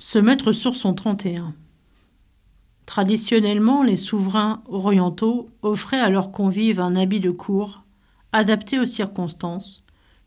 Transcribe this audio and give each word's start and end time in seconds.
Se 0.00 0.20
mettre 0.20 0.52
sur 0.52 0.76
son 0.76 0.94
31. 0.94 1.56
Traditionnellement, 2.86 3.82
les 3.82 3.96
souverains 3.96 4.62
orientaux 4.68 5.50
offraient 5.62 5.98
à 5.98 6.08
leurs 6.08 6.30
convives 6.30 6.80
un 6.80 6.94
habit 6.94 7.18
de 7.18 7.32
cour, 7.32 7.82
adapté 8.32 8.78
aux 8.78 8.86
circonstances, 8.86 9.84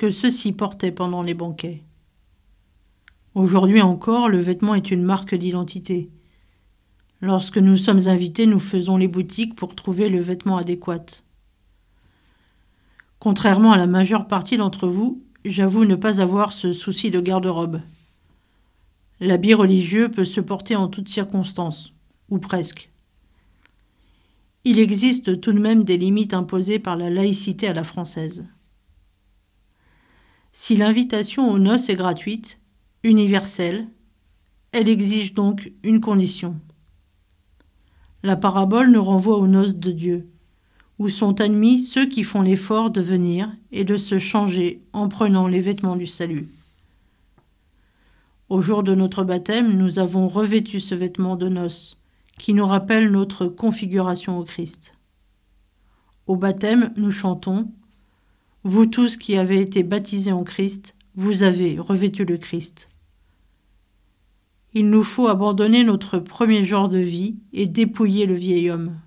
que 0.00 0.10
ceux-ci 0.10 0.50
portaient 0.50 0.90
pendant 0.90 1.22
les 1.22 1.34
banquets. 1.34 1.84
Aujourd'hui 3.36 3.80
encore, 3.80 4.28
le 4.28 4.40
vêtement 4.40 4.74
est 4.74 4.90
une 4.90 5.04
marque 5.04 5.36
d'identité. 5.36 6.10
Lorsque 7.20 7.58
nous 7.58 7.76
sommes 7.76 8.08
invités, 8.08 8.46
nous 8.46 8.58
faisons 8.58 8.96
les 8.96 9.06
boutiques 9.06 9.54
pour 9.54 9.76
trouver 9.76 10.08
le 10.08 10.20
vêtement 10.20 10.56
adéquat. 10.56 11.22
Contrairement 13.20 13.70
à 13.70 13.76
la 13.76 13.86
majeure 13.86 14.26
partie 14.26 14.56
d'entre 14.56 14.88
vous, 14.88 15.22
j'avoue 15.44 15.84
ne 15.84 15.94
pas 15.94 16.20
avoir 16.20 16.52
ce 16.52 16.72
souci 16.72 17.12
de 17.12 17.20
garde-robe. 17.20 17.80
L'habit 19.24 19.54
religieux 19.54 20.10
peut 20.10 20.24
se 20.24 20.40
porter 20.40 20.74
en 20.74 20.88
toutes 20.88 21.08
circonstances, 21.08 21.94
ou 22.28 22.40
presque. 22.40 22.90
Il 24.64 24.80
existe 24.80 25.40
tout 25.40 25.52
de 25.52 25.60
même 25.60 25.84
des 25.84 25.96
limites 25.96 26.34
imposées 26.34 26.80
par 26.80 26.96
la 26.96 27.08
laïcité 27.08 27.68
à 27.68 27.72
la 27.72 27.84
française. 27.84 28.44
Si 30.50 30.74
l'invitation 30.74 31.48
aux 31.48 31.60
noces 31.60 31.88
est 31.88 31.94
gratuite, 31.94 32.58
universelle, 33.04 33.86
elle 34.72 34.88
exige 34.88 35.34
donc 35.34 35.72
une 35.84 36.00
condition. 36.00 36.56
La 38.24 38.34
parabole 38.34 38.90
nous 38.90 39.04
renvoie 39.04 39.38
aux 39.38 39.46
noces 39.46 39.76
de 39.76 39.92
Dieu, 39.92 40.28
où 40.98 41.08
sont 41.08 41.40
admis 41.40 41.78
ceux 41.78 42.08
qui 42.08 42.24
font 42.24 42.42
l'effort 42.42 42.90
de 42.90 43.00
venir 43.00 43.48
et 43.70 43.84
de 43.84 43.94
se 43.94 44.18
changer 44.18 44.82
en 44.92 45.06
prenant 45.06 45.46
les 45.46 45.60
vêtements 45.60 45.94
du 45.94 46.06
salut. 46.06 46.48
Au 48.52 48.60
jour 48.60 48.82
de 48.82 48.94
notre 48.94 49.24
baptême, 49.24 49.78
nous 49.78 49.98
avons 49.98 50.28
revêtu 50.28 50.78
ce 50.78 50.94
vêtement 50.94 51.36
de 51.36 51.48
noces, 51.48 51.98
qui 52.38 52.52
nous 52.52 52.66
rappelle 52.66 53.10
notre 53.10 53.46
configuration 53.46 54.38
au 54.38 54.44
Christ. 54.44 54.94
Au 56.26 56.36
baptême, 56.36 56.92
nous 56.96 57.10
chantons 57.10 57.70
Vous 58.62 58.84
tous 58.84 59.16
qui 59.16 59.38
avez 59.38 59.58
été 59.62 59.82
baptisés 59.82 60.32
en 60.32 60.44
Christ, 60.44 60.96
vous 61.14 61.44
avez 61.44 61.78
revêtu 61.78 62.26
le 62.26 62.36
Christ. 62.36 62.90
Il 64.74 64.90
nous 64.90 65.02
faut 65.02 65.28
abandonner 65.28 65.82
notre 65.82 66.18
premier 66.18 66.62
genre 66.62 66.90
de 66.90 66.98
vie 66.98 67.36
et 67.54 67.68
dépouiller 67.68 68.26
le 68.26 68.34
vieil 68.34 68.68
homme. 68.68 68.98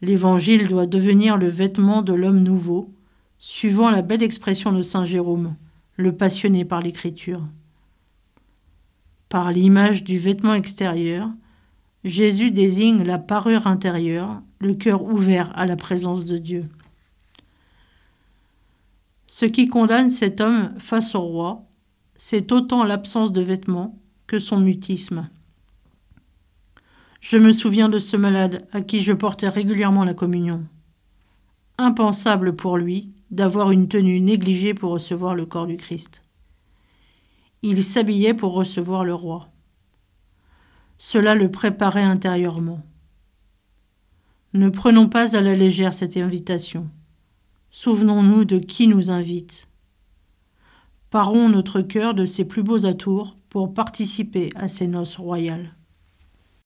L'Évangile 0.00 0.68
doit 0.68 0.86
devenir 0.86 1.36
le 1.36 1.48
vêtement 1.48 2.00
de 2.00 2.14
l'homme 2.14 2.42
nouveau, 2.42 2.94
suivant 3.36 3.90
la 3.90 4.00
belle 4.00 4.22
expression 4.22 4.72
de 4.72 4.80
Saint 4.80 5.04
Jérôme, 5.04 5.54
le 5.96 6.16
passionné 6.16 6.64
par 6.64 6.80
l'Écriture. 6.80 7.42
Par 9.28 9.50
l'image 9.50 10.04
du 10.04 10.18
vêtement 10.18 10.54
extérieur, 10.54 11.28
Jésus 12.04 12.52
désigne 12.52 13.02
la 13.02 13.18
parure 13.18 13.66
intérieure, 13.66 14.40
le 14.60 14.74
cœur 14.74 15.02
ouvert 15.02 15.50
à 15.58 15.66
la 15.66 15.76
présence 15.76 16.24
de 16.24 16.38
Dieu. 16.38 16.68
Ce 19.26 19.44
qui 19.44 19.68
condamne 19.68 20.10
cet 20.10 20.40
homme 20.40 20.72
face 20.78 21.14
au 21.14 21.20
roi, 21.20 21.64
c'est 22.16 22.52
autant 22.52 22.84
l'absence 22.84 23.32
de 23.32 23.42
vêtements 23.42 23.98
que 24.26 24.38
son 24.38 24.60
mutisme. 24.60 25.28
Je 27.20 27.36
me 27.36 27.52
souviens 27.52 27.88
de 27.88 27.98
ce 27.98 28.16
malade 28.16 28.66
à 28.72 28.80
qui 28.80 29.02
je 29.02 29.12
portais 29.12 29.48
régulièrement 29.48 30.04
la 30.04 30.14
communion. 30.14 30.64
Impensable 31.76 32.54
pour 32.54 32.78
lui 32.78 33.10
d'avoir 33.32 33.72
une 33.72 33.88
tenue 33.88 34.20
négligée 34.20 34.74
pour 34.74 34.92
recevoir 34.92 35.34
le 35.34 35.44
corps 35.44 35.66
du 35.66 35.76
Christ. 35.76 36.25
Il 37.68 37.82
s'habillait 37.82 38.32
pour 38.32 38.52
recevoir 38.52 39.04
le 39.04 39.12
roi. 39.12 39.48
Cela 40.98 41.34
le 41.34 41.50
préparait 41.50 42.04
intérieurement. 42.04 42.80
Ne 44.52 44.68
prenons 44.68 45.08
pas 45.08 45.36
à 45.36 45.40
la 45.40 45.56
légère 45.56 45.92
cette 45.92 46.16
invitation. 46.16 46.88
Souvenons-nous 47.72 48.44
de 48.44 48.60
qui 48.60 48.86
nous 48.86 49.10
invite. 49.10 49.68
Parons 51.10 51.48
notre 51.48 51.82
cœur 51.82 52.14
de 52.14 52.24
ses 52.24 52.44
plus 52.44 52.62
beaux 52.62 52.86
atours 52.86 53.36
pour 53.48 53.74
participer 53.74 54.52
à 54.54 54.68
ces 54.68 54.86
noces 54.86 55.16
royales. 55.16 55.74